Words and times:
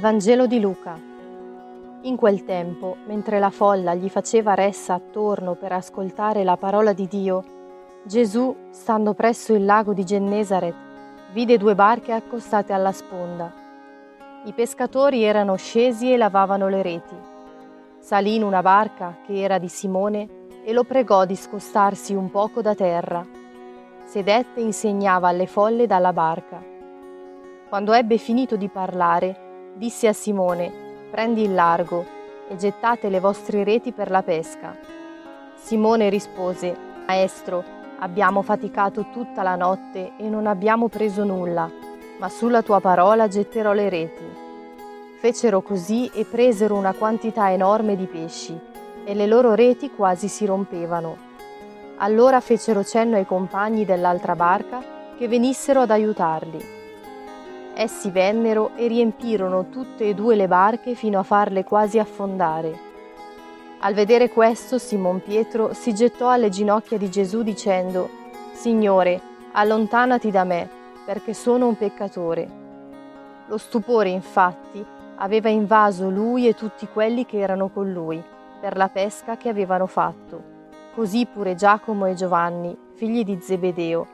Vangelo 0.00 0.46
di 0.46 0.60
Luca. 0.60 0.98
In 2.02 2.16
quel 2.16 2.44
tempo, 2.44 2.96
mentre 3.06 3.38
la 3.38 3.50
folla 3.50 3.94
gli 3.94 4.08
faceva 4.08 4.54
ressa 4.54 4.94
attorno 4.94 5.54
per 5.54 5.72
ascoltare 5.72 6.44
la 6.44 6.56
parola 6.56 6.92
di 6.92 7.06
Dio, 7.06 7.44
Gesù, 8.04 8.54
stando 8.70 9.14
presso 9.14 9.54
il 9.54 9.64
lago 9.64 9.94
di 9.94 10.04
Gennesaret, 10.04 10.74
vide 11.32 11.56
due 11.56 11.74
barche 11.74 12.12
accostate 12.12 12.72
alla 12.72 12.92
sponda. 12.92 13.50
I 14.44 14.52
pescatori 14.52 15.22
erano 15.22 15.56
scesi 15.56 16.12
e 16.12 16.16
lavavano 16.16 16.68
le 16.68 16.82
reti. 16.82 17.16
Salì 17.98 18.34
in 18.34 18.42
una 18.42 18.60
barca 18.60 19.16
che 19.24 19.40
era 19.40 19.56
di 19.56 19.68
Simone 19.68 20.28
e 20.64 20.72
lo 20.72 20.84
pregò 20.84 21.24
di 21.24 21.36
scostarsi 21.36 22.14
un 22.14 22.30
poco 22.30 22.60
da 22.60 22.74
terra. 22.74 23.26
Sedette 24.04 24.60
e 24.60 24.64
insegnava 24.64 25.28
alle 25.28 25.46
folle 25.46 25.86
dalla 25.86 26.12
barca. 26.12 26.62
Quando 27.68 27.92
ebbe 27.94 28.18
finito 28.18 28.56
di 28.56 28.68
parlare, 28.68 29.43
disse 29.74 30.06
a 30.06 30.12
Simone, 30.12 30.72
prendi 31.10 31.42
il 31.42 31.54
largo 31.54 32.04
e 32.48 32.56
gettate 32.56 33.08
le 33.08 33.20
vostre 33.20 33.64
reti 33.64 33.92
per 33.92 34.10
la 34.10 34.22
pesca. 34.22 34.76
Simone 35.56 36.08
rispose, 36.08 36.76
Maestro, 37.06 37.64
abbiamo 37.98 38.42
faticato 38.42 39.06
tutta 39.12 39.42
la 39.42 39.56
notte 39.56 40.12
e 40.16 40.28
non 40.28 40.46
abbiamo 40.46 40.88
preso 40.88 41.24
nulla, 41.24 41.68
ma 42.18 42.28
sulla 42.28 42.62
tua 42.62 42.80
parola 42.80 43.28
getterò 43.28 43.72
le 43.72 43.88
reti. 43.88 44.24
Fecero 45.18 45.62
così 45.62 46.10
e 46.14 46.24
presero 46.24 46.76
una 46.76 46.92
quantità 46.92 47.50
enorme 47.50 47.96
di 47.96 48.06
pesci, 48.06 48.58
e 49.04 49.14
le 49.14 49.26
loro 49.26 49.54
reti 49.54 49.90
quasi 49.90 50.28
si 50.28 50.46
rompevano. 50.46 51.16
Allora 51.96 52.40
fecero 52.40 52.84
cenno 52.84 53.16
ai 53.16 53.26
compagni 53.26 53.84
dell'altra 53.84 54.34
barca 54.34 54.82
che 55.16 55.28
venissero 55.28 55.80
ad 55.80 55.90
aiutarli. 55.90 56.73
Essi 57.76 58.10
vennero 58.10 58.70
e 58.76 58.86
riempirono 58.86 59.68
tutte 59.68 60.08
e 60.08 60.14
due 60.14 60.36
le 60.36 60.46
barche 60.46 60.94
fino 60.94 61.18
a 61.18 61.24
farle 61.24 61.64
quasi 61.64 61.98
affondare. 61.98 62.78
Al 63.80 63.94
vedere 63.94 64.30
questo, 64.30 64.78
Simon 64.78 65.20
Pietro 65.20 65.74
si 65.74 65.92
gettò 65.92 66.30
alle 66.30 66.50
ginocchia 66.50 66.96
di 66.96 67.10
Gesù 67.10 67.42
dicendo, 67.42 68.08
Signore, 68.52 69.20
allontanati 69.52 70.30
da 70.30 70.44
me, 70.44 70.68
perché 71.04 71.34
sono 71.34 71.66
un 71.66 71.76
peccatore. 71.76 72.48
Lo 73.46 73.58
stupore, 73.58 74.08
infatti, 74.08 74.82
aveva 75.16 75.48
invaso 75.48 76.08
lui 76.08 76.46
e 76.46 76.54
tutti 76.54 76.86
quelli 76.86 77.26
che 77.26 77.38
erano 77.38 77.68
con 77.68 77.92
lui, 77.92 78.22
per 78.60 78.76
la 78.76 78.88
pesca 78.88 79.36
che 79.36 79.48
avevano 79.48 79.86
fatto. 79.86 80.52
Così 80.94 81.26
pure 81.26 81.56
Giacomo 81.56 82.06
e 82.06 82.14
Giovanni, 82.14 82.74
figli 82.94 83.24
di 83.24 83.38
Zebedeo, 83.40 84.06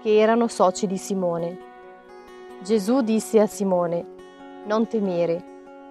che 0.00 0.16
erano 0.16 0.46
soci 0.46 0.86
di 0.86 0.96
Simone. 0.96 1.67
Gesù 2.60 3.02
disse 3.02 3.38
a 3.38 3.46
Simone, 3.46 4.04
Non 4.66 4.88
temere, 4.88 5.42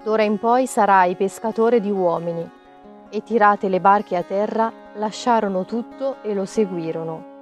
d'ora 0.03 0.23
in 0.23 0.37
poi 0.37 0.67
sarai 0.67 1.15
pescatore 1.15 1.79
di 1.79 1.89
uomini. 1.89 2.47
E 3.09 3.23
tirate 3.23 3.69
le 3.69 3.79
barche 3.79 4.17
a 4.17 4.21
terra, 4.21 4.71
lasciarono 4.95 5.63
tutto 5.63 6.17
e 6.23 6.33
lo 6.33 6.43
seguirono. 6.43 7.35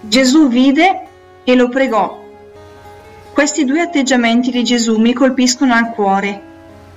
Gesù 0.00 0.48
vide 0.48 1.08
e 1.44 1.54
lo 1.54 1.68
pregò 1.68 2.23
questi 3.34 3.64
due 3.64 3.80
atteggiamenti 3.80 4.52
di 4.52 4.62
Gesù 4.62 4.96
mi 4.98 5.12
colpiscono 5.12 5.74
al 5.74 5.90
cuore. 5.90 6.40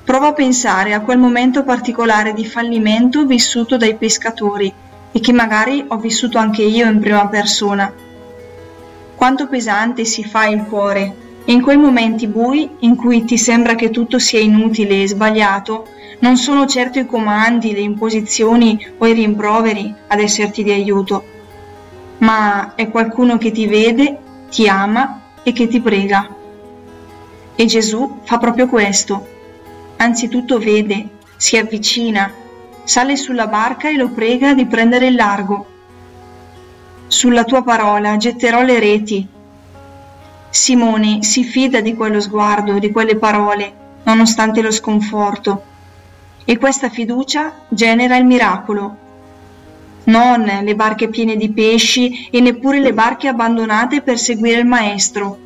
Provo 0.04 0.28
a 0.28 0.34
pensare 0.34 0.94
a 0.94 1.02
quel 1.02 1.18
momento 1.18 1.64
particolare 1.64 2.32
di 2.34 2.46
fallimento 2.46 3.26
vissuto 3.26 3.76
dai 3.76 3.96
pescatori 3.96 4.72
e 5.12 5.20
che 5.20 5.34
magari 5.34 5.84
ho 5.88 5.98
vissuto 5.98 6.38
anche 6.38 6.62
io 6.62 6.88
in 6.88 7.00
prima 7.00 7.28
persona. 7.28 7.92
Quanto 9.16 9.48
pesante 9.48 10.06
si 10.06 10.24
fa 10.24 10.46
il 10.46 10.62
cuore 10.66 11.16
e 11.44 11.52
in 11.54 11.64
quei 11.64 11.78
momenti 11.78 12.28
bui 12.28 12.70
in 12.82 12.96
cui 12.96 13.26
ti 13.26 13.36
sembra 13.36 13.74
che 13.74 13.90
tutto 13.90 14.20
sia 14.20 14.40
inutile 14.40 15.02
e 15.02 15.08
sbagliato, 15.08 15.88
non 16.20 16.38
sono 16.38 16.68
certo 16.68 17.00
i 17.00 17.08
comandi, 17.08 17.74
le 17.74 17.80
imposizioni 17.80 18.94
o 19.00 19.08
i 19.08 19.14
rimproveri 19.14 19.92
ad 20.06 20.20
esserti 20.20 20.62
di 20.62 20.72
aiuto, 20.72 21.24
ma 22.20 22.76
è 22.76 22.92
qualcuno 22.92 23.40
che 23.40 23.50
ti 23.50 23.66
vede, 23.66 24.20
ti 24.52 24.68
ama 24.68 25.22
e 25.48 25.54
che 25.54 25.68
ti 25.68 25.80
prega. 25.80 26.37
E 27.60 27.66
Gesù 27.66 28.20
fa 28.24 28.38
proprio 28.38 28.68
questo. 28.68 29.28
Anzitutto 29.98 30.60
vede, 30.60 31.10
si 31.38 31.58
avvicina, 31.58 32.32
sale 32.84 33.16
sulla 33.16 33.48
barca 33.48 33.90
e 33.90 33.96
lo 33.96 34.10
prega 34.10 34.54
di 34.54 34.68
prendere 34.68 35.08
il 35.08 35.16
largo. 35.16 35.66
Sulla 37.08 37.46
tua 37.46 37.64
parola 37.64 38.16
getterò 38.18 38.62
le 38.62 38.80
reti. 38.80 39.28
Simone 40.52 41.24
si 41.24 41.44
fida 41.44 41.82
di 41.82 41.96
quello 41.96 42.20
sguardo, 42.20 42.78
di 42.78 42.92
quelle 42.92 43.16
parole, 43.16 43.74
nonostante 44.04 44.62
lo 44.62 44.70
sconforto. 44.70 45.64
E 46.46 46.60
questa 46.60 46.90
fiducia 46.90 47.52
genera 47.70 48.18
il 48.18 48.26
miracolo. 48.26 48.98
Non 50.04 50.44
le 50.44 50.76
barche 50.76 51.10
piene 51.10 51.36
di 51.38 51.50
pesci 51.50 52.28
e 52.30 52.40
neppure 52.40 52.80
le 52.82 52.94
barche 52.94 53.28
abbandonate 53.28 54.02
per 54.04 54.20
seguire 54.20 54.60
il 54.60 54.68
Maestro. 54.68 55.46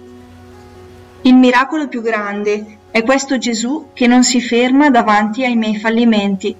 Il 1.24 1.36
miracolo 1.36 1.88
più 1.88 2.02
grande 2.02 2.78
è 2.90 3.04
questo 3.04 3.38
Gesù 3.38 3.90
che 3.94 4.08
non 4.08 4.24
si 4.24 4.42
ferma 4.42 4.90
davanti 4.90 5.46
ai 5.46 5.56
miei 5.56 5.78
fallimenti, 5.78 6.56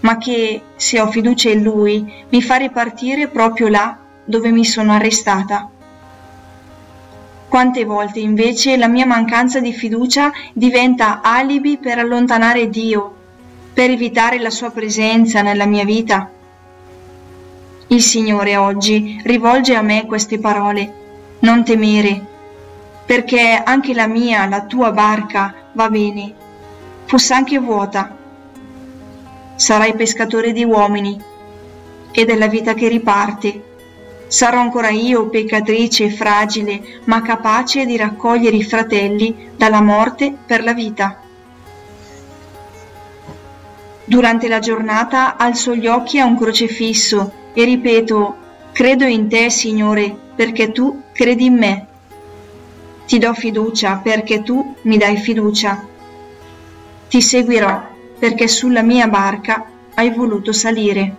ma 0.00 0.18
che, 0.18 0.62
se 0.74 1.00
ho 1.00 1.08
fiducia 1.08 1.50
in 1.50 1.62
Lui, 1.62 2.12
mi 2.28 2.42
fa 2.42 2.56
ripartire 2.56 3.28
proprio 3.28 3.68
là 3.68 3.96
dove 4.24 4.50
mi 4.50 4.64
sono 4.64 4.92
arrestata. 4.92 5.68
Quante 7.48 7.84
volte 7.84 8.18
invece 8.18 8.76
la 8.76 8.88
mia 8.88 9.06
mancanza 9.06 9.60
di 9.60 9.72
fiducia 9.72 10.32
diventa 10.52 11.20
alibi 11.22 11.78
per 11.78 11.98
allontanare 11.98 12.68
Dio, 12.68 13.14
per 13.72 13.90
evitare 13.90 14.40
la 14.40 14.50
sua 14.50 14.70
presenza 14.70 15.42
nella 15.42 15.66
mia 15.66 15.84
vita? 15.84 16.30
Il 17.86 18.02
Signore 18.02 18.56
oggi 18.56 19.20
rivolge 19.24 19.74
a 19.74 19.82
me 19.82 20.06
queste 20.06 20.38
parole. 20.38 20.94
Non 21.40 21.64
temere, 21.64 22.26
perché 23.10 23.60
anche 23.64 23.92
la 23.92 24.06
mia, 24.06 24.46
la 24.46 24.66
tua 24.66 24.92
barca 24.92 25.52
va 25.72 25.90
bene, 25.90 26.32
fosse 27.06 27.34
anche 27.34 27.58
vuota. 27.58 28.16
Sarai 29.56 29.96
pescatore 29.96 30.52
di 30.52 30.62
uomini 30.62 31.20
e 32.12 32.24
della 32.24 32.46
vita 32.46 32.72
che 32.72 32.86
riparte. 32.86 33.62
Sarò 34.28 34.60
ancora 34.60 34.90
io 34.90 35.28
peccatrice 35.28 36.04
e 36.04 36.10
fragile, 36.10 37.00
ma 37.06 37.20
capace 37.20 37.84
di 37.84 37.96
raccogliere 37.96 38.54
i 38.54 38.62
fratelli 38.62 39.48
dalla 39.56 39.82
morte 39.82 40.32
per 40.46 40.62
la 40.62 40.72
vita. 40.72 41.20
Durante 44.04 44.46
la 44.46 44.60
giornata 44.60 45.36
alzo 45.36 45.74
gli 45.74 45.88
occhi 45.88 46.20
a 46.20 46.26
un 46.26 46.38
crocefisso 46.38 47.32
e 47.54 47.64
ripeto, 47.64 48.36
credo 48.70 49.04
in 49.04 49.28
te, 49.28 49.50
Signore, 49.50 50.16
perché 50.36 50.70
tu 50.70 51.02
credi 51.12 51.46
in 51.46 51.54
me. 51.56 51.88
Ti 53.10 53.18
do 53.18 53.34
fiducia 53.34 53.96
perché 53.96 54.44
tu 54.44 54.76
mi 54.82 54.96
dai 54.96 55.16
fiducia. 55.16 55.84
Ti 57.08 57.20
seguirò 57.20 57.88
perché 58.16 58.46
sulla 58.46 58.82
mia 58.82 59.08
barca 59.08 59.68
hai 59.94 60.10
voluto 60.10 60.52
salire. 60.52 61.16